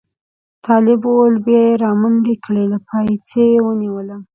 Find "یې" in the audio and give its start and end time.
1.67-1.75, 3.53-3.59